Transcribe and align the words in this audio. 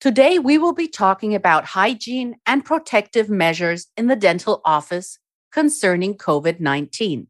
Today, 0.00 0.38
we 0.38 0.58
will 0.58 0.74
be 0.74 0.86
talking 0.86 1.34
about 1.34 1.64
hygiene 1.64 2.36
and 2.46 2.64
protective 2.64 3.28
measures 3.28 3.88
in 3.96 4.06
the 4.06 4.14
dental 4.14 4.60
office 4.64 5.18
concerning 5.50 6.16
COVID 6.16 6.60
19. 6.60 7.26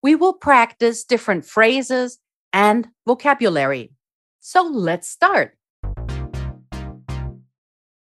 We 0.00 0.14
will 0.14 0.32
practice 0.32 1.02
different 1.02 1.44
phrases 1.44 2.20
and 2.52 2.88
vocabulary. 3.04 3.90
So 4.38 4.62
let's 4.62 5.08
start. 5.08 5.56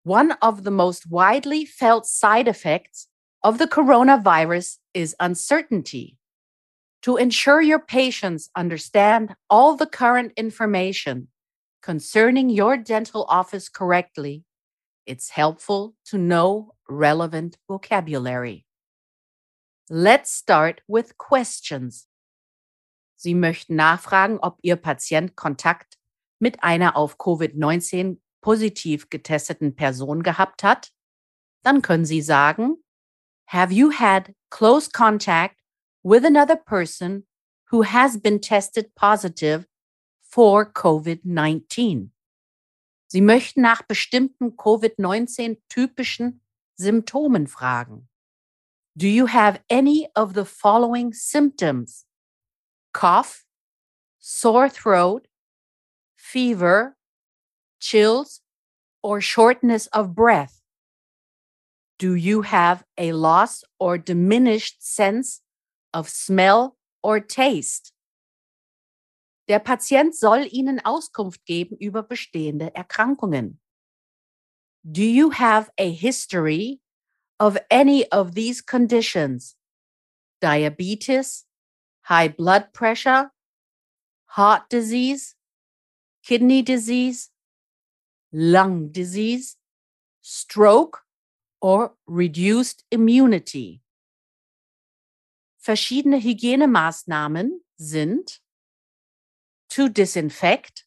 One 0.02 0.32
of 0.42 0.65
the 0.65 0.73
most 0.73 1.09
widely 1.09 1.65
felt 1.65 2.04
side 2.04 2.48
effects 2.48 3.06
of 3.45 3.59
the 3.59 3.68
coronavirus 3.68 4.79
is 4.92 5.15
uncertainty. 5.20 6.16
To 7.02 7.16
ensure 7.16 7.62
your 7.62 7.79
patients 7.79 8.51
understand 8.56 9.37
all 9.48 9.76
the 9.76 9.87
current 9.87 10.32
information, 10.37 11.29
concerning 11.82 12.50
your 12.50 12.77
dental 12.77 13.24
office 13.28 13.68
correctly, 13.68 14.45
it's 15.07 15.30
helpful 15.30 15.95
to 16.04 16.18
know 16.18 16.74
relevant 16.88 17.57
vocabulary. 17.68 18.66
Let's 19.90 20.30
start 20.30 20.82
with 20.87 21.16
questions. 21.16 22.06
Sie 23.16 23.34
möchten 23.34 23.74
nachfragen, 23.74 24.38
ob 24.40 24.59
Ihr 24.62 24.76
Patient 24.76 25.34
Kontakt 25.34 25.96
mit 26.38 26.62
einer 26.62 26.96
auf 26.96 27.16
Covid-19 27.16 28.18
positiv 28.43 29.10
getesteten 29.10 29.74
Person 29.74 30.23
gehabt 30.23 30.62
hat. 30.62 30.90
Dann 31.62 31.82
können 31.82 32.04
Sie 32.04 32.21
sagen, 32.21 32.76
Have 33.46 33.73
you 33.73 33.90
had 33.90 34.34
close 34.51 34.90
contact 34.90 35.56
with 36.02 36.24
another 36.24 36.56
person 36.56 37.26
who 37.71 37.82
has 37.82 38.21
been 38.21 38.40
tested 38.40 38.95
positive 38.95 39.66
for 40.29 40.71
COVID-19. 40.71 42.10
Sie 43.07 43.21
möchten 43.23 43.62
nach 43.62 43.82
bestimmten 43.82 44.57
COVID-19 44.57 45.59
typischen 45.68 46.43
Symptomen 46.76 47.46
fragen. 47.46 48.09
Do 48.95 49.09
you 49.09 49.26
have 49.26 49.62
any 49.71 50.09
of 50.15 50.34
the 50.34 50.45
following 50.45 51.12
symptoms? 51.12 52.04
Cough, 52.93 53.46
sore 54.18 54.68
throat, 54.68 55.26
fever, 56.16 56.96
chills, 57.80 58.43
or 59.02 59.21
shortness 59.21 59.87
of 59.88 60.15
breath? 60.15 60.60
Do 61.99 62.15
you 62.15 62.43
have 62.43 62.84
a 62.96 63.12
loss 63.12 63.65
or 63.80 63.99
diminished 63.99 64.84
sense 64.84 65.41
of 65.94 66.09
smell 66.09 66.76
or 67.03 67.19
taste? 67.21 67.93
Der 69.49 69.59
Patient 69.59 70.15
soll 70.15 70.47
Ihnen 70.50 70.78
Auskunft 70.84 71.44
geben 71.47 71.77
über 71.77 72.03
bestehende 72.03 72.75
Erkrankungen. 72.75 73.60
Do 74.84 75.03
you 75.03 75.31
have 75.32 75.71
a 75.78 75.91
history 75.91 76.81
of 77.38 77.56
any 77.71 78.06
of 78.12 78.34
these 78.34 78.62
conditions? 78.62 79.56
Diabetes, 80.41 81.47
high 82.09 82.28
blood 82.28 82.72
pressure, 82.72 83.31
heart 84.37 84.69
disease, 84.71 85.34
kidney 86.22 86.62
disease, 86.62 87.31
lung 88.31 88.93
disease, 88.93 89.56
stroke 90.21 91.05
or 91.61 91.97
reduced 92.06 92.84
immunity. 92.91 93.83
Verschiedene 95.59 96.21
Hygienemaßnahmen 96.21 97.62
sind 97.77 98.41
to 99.71 99.89
disinfect, 99.89 100.84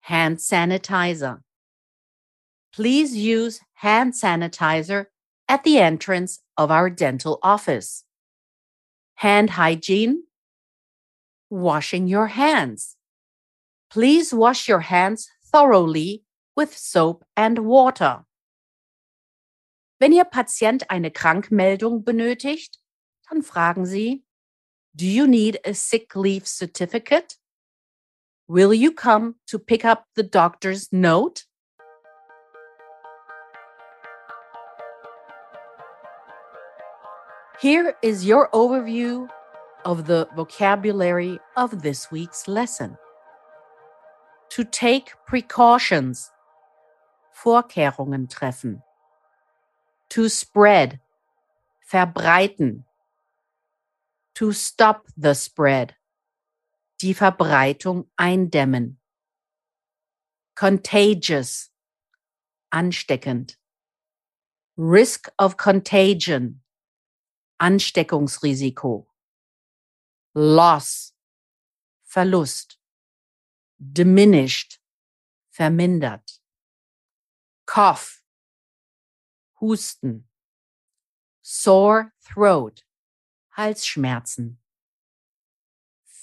hand 0.00 0.38
sanitizer. 0.38 1.40
Please 2.72 3.16
use 3.16 3.60
hand 3.74 4.12
sanitizer 4.12 5.06
at 5.48 5.64
the 5.64 5.78
entrance 5.78 6.40
of 6.56 6.70
our 6.70 6.90
dental 6.90 7.38
office. 7.42 8.04
Hand 9.16 9.50
hygiene, 9.50 10.24
washing 11.50 12.06
your 12.06 12.28
hands. 12.28 12.96
Please 13.90 14.32
wash 14.32 14.68
your 14.68 14.80
hands 14.80 15.28
thoroughly 15.50 16.22
with 16.54 16.76
soap 16.76 17.24
and 17.36 17.60
water. 17.60 18.24
Wenn 20.00 20.12
Ihr 20.12 20.24
Patient 20.24 20.88
eine 20.90 21.10
Krankmeldung 21.10 22.04
benötigt, 22.04 22.78
dann 23.28 23.42
fragen 23.42 23.86
Sie, 23.86 24.24
Do 24.94 25.06
you 25.06 25.26
need 25.26 25.58
a 25.64 25.74
sick 25.74 26.14
leave 26.14 26.46
certificate? 26.46 27.36
Will 28.48 28.72
you 28.72 28.92
come 28.92 29.34
to 29.48 29.58
pick 29.58 29.84
up 29.84 30.06
the 30.14 30.22
doctor's 30.22 30.90
note? 30.90 31.44
Here 37.60 37.94
is 38.02 38.24
your 38.24 38.48
overview 38.54 39.28
of 39.84 40.06
the 40.06 40.28
vocabulary 40.34 41.38
of 41.58 41.82
this 41.82 42.10
week's 42.10 42.48
lesson. 42.48 42.96
To 44.50 44.64
take 44.64 45.12
precautions, 45.26 46.30
Vorkehrungen 47.44 48.30
treffen. 48.30 48.82
To 50.08 50.30
spread, 50.30 51.00
verbreiten. 51.92 52.84
To 54.36 54.52
stop 54.52 55.06
the 55.18 55.34
spread, 55.34 55.96
die 57.00 57.14
Verbreitung 57.14 58.10
eindämmen. 58.16 59.00
Contagious, 60.54 61.70
ansteckend. 62.70 63.58
Risk 64.76 65.32
of 65.38 65.56
contagion, 65.56 66.62
Ansteckungsrisiko. 67.60 69.08
Loss, 70.34 71.14
Verlust. 72.04 72.78
Diminished, 73.78 74.80
vermindert. 75.50 76.40
Cough, 77.66 78.22
Husten. 79.60 80.28
Sore 81.42 82.12
throat, 82.20 82.84
Halsschmerzen. 83.56 84.58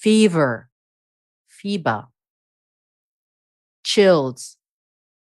Fever, 0.05 0.69
Fieber. 1.49 2.11
Chills, 3.83 4.59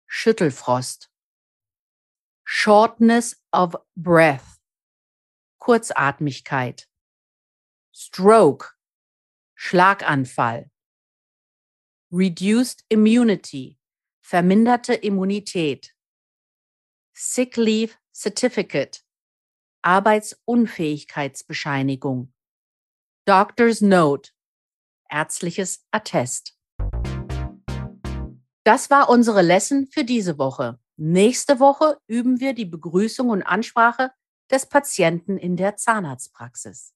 Schüttelfrost. 0.06 1.08
Shortness 2.44 3.34
of 3.52 3.74
breath, 3.96 4.60
Kurzatmigkeit. 5.60 6.86
Stroke, 7.90 8.76
Schlaganfall. 9.58 10.70
Reduced 12.12 12.84
immunity, 12.88 13.80
verminderte 14.22 15.02
Immunität. 15.02 15.88
Sick 17.12 17.56
Leave 17.56 17.96
Certificate, 18.12 19.02
Arbeitsunfähigkeitsbescheinigung. 19.84 22.28
Doctor's 23.26 23.82
Note, 23.82 24.30
ärztliches 25.10 25.84
Attest. 25.90 26.54
Das 28.64 28.90
war 28.90 29.08
unsere 29.08 29.42
Lesson 29.42 29.86
für 29.86 30.04
diese 30.04 30.38
Woche. 30.38 30.78
Nächste 30.96 31.60
Woche 31.60 31.98
üben 32.06 32.40
wir 32.40 32.52
die 32.52 32.66
Begrüßung 32.66 33.30
und 33.30 33.42
Ansprache 33.42 34.10
des 34.50 34.66
Patienten 34.66 35.38
in 35.38 35.56
der 35.56 35.76
Zahnarztpraxis. 35.76 36.92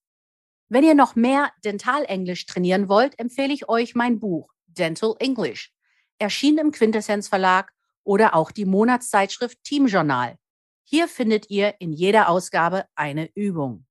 Wenn 0.69 0.83
ihr 0.83 0.95
noch 0.95 1.15
mehr 1.15 1.51
Dentalenglisch 1.63 2.45
trainieren 2.45 2.89
wollt, 2.89 3.17
empfehle 3.19 3.53
ich 3.53 3.69
euch 3.69 3.95
mein 3.95 4.19
Buch 4.19 4.51
Dental 4.67 5.15
English, 5.19 5.71
erschienen 6.19 6.57
im 6.59 6.71
Quintessenz 6.71 7.27
Verlag 7.27 7.71
oder 8.03 8.35
auch 8.35 8.51
die 8.51 8.65
Monatszeitschrift 8.65 9.63
Team 9.63 9.87
Journal. 9.87 10.37
Hier 10.83 11.07
findet 11.07 11.49
ihr 11.49 11.75
in 11.79 11.93
jeder 11.93 12.29
Ausgabe 12.29 12.85
eine 12.95 13.29
Übung. 13.35 13.85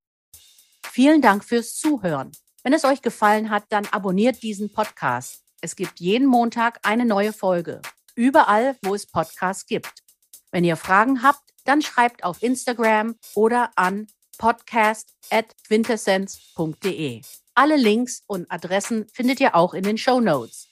Vielen 0.84 1.22
Dank 1.22 1.44
fürs 1.44 1.76
Zuhören. 1.76 2.32
Wenn 2.62 2.72
es 2.72 2.84
euch 2.84 3.02
gefallen 3.02 3.50
hat, 3.50 3.64
dann 3.70 3.86
abonniert 3.86 4.40
diesen 4.42 4.72
Podcast. 4.72 5.42
Es 5.60 5.74
gibt 5.74 5.98
jeden 6.00 6.28
Montag 6.28 6.78
eine 6.82 7.04
neue 7.04 7.32
Folge. 7.32 7.82
Überall, 8.14 8.76
wo 8.82 8.94
es 8.94 9.06
Podcasts 9.06 9.66
gibt. 9.66 10.04
Wenn 10.52 10.62
ihr 10.64 10.76
Fragen 10.76 11.22
habt, 11.22 11.42
dann 11.64 11.80
schreibt 11.82 12.24
auf 12.24 12.42
Instagram 12.42 13.16
oder 13.34 13.70
an 13.76 14.06
podcast.quintessenz.de. 14.38 17.20
Alle 17.54 17.76
Links 17.76 18.22
und 18.26 18.50
Adressen 18.50 19.06
findet 19.12 19.38
ihr 19.40 19.54
auch 19.54 19.74
in 19.74 19.84
den 19.84 19.98
Show 19.98 20.20
Notes. 20.20 20.68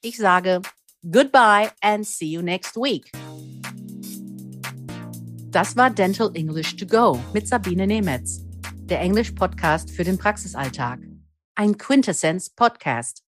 Ich 0.00 0.16
sage 0.16 0.62
goodbye 1.10 1.70
and 1.80 2.06
see 2.06 2.26
you 2.26 2.42
next 2.42 2.76
week. 2.76 3.10
Das 5.50 5.76
war 5.76 5.90
Dental 5.90 6.30
English 6.34 6.76
to 6.76 6.86
Go 6.86 7.20
mit 7.34 7.46
Sabine 7.46 7.86
Nemetz, 7.86 8.40
der 8.86 9.00
Englisch-Podcast 9.00 9.90
für 9.90 10.04
den 10.04 10.16
Praxisalltag. 10.18 11.11
Ein 11.54 11.76
Quintessenz-Podcast. 11.76 13.24